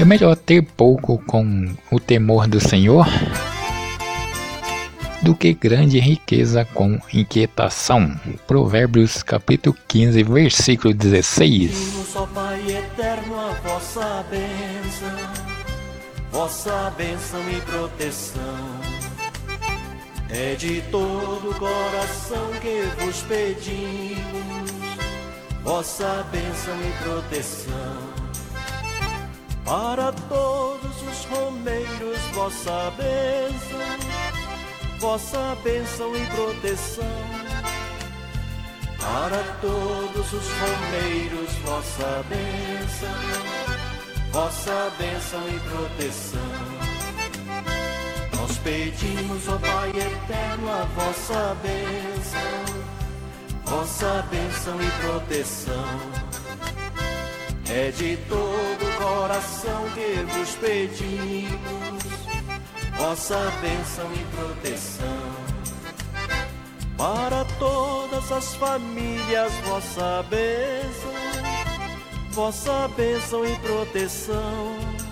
[0.00, 3.06] É melhor ter pouco com o temor do Senhor
[5.20, 8.18] do que grande riqueza com inquietação.
[8.46, 12.16] Provérbios capítulo 15, versículo 16.
[12.16, 15.18] Ó Pai eterno, a vossa bênção,
[16.32, 18.80] vossa bênção e proteção.
[20.30, 24.70] É de todo o coração que vos pedimos,
[25.62, 28.20] vossa bênção e proteção.
[29.70, 34.20] Para todos os romeiros, vossa bênção
[35.00, 37.04] vossa bênção e proteção.
[38.98, 43.08] Para todos os romeiros, vossa bênção,
[44.30, 46.40] vossa bênção e proteção.
[48.36, 52.82] Nós pedimos, ó Pai eterno, a vossa bênção,
[53.64, 56.30] vossa bênção e proteção.
[57.70, 58.69] É de todo o
[59.00, 62.02] coração que vos pedimos
[62.98, 65.06] vossa bênção e proteção.
[66.98, 71.12] Para todas as famílias, vossa bênção,
[72.32, 75.10] vossa bênção e proteção